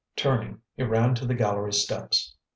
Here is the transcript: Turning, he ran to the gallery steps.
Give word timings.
Turning, 0.15 0.59
he 0.75 0.81
ran 0.81 1.13
to 1.13 1.27
the 1.27 1.35
gallery 1.35 1.71
steps. 1.71 2.33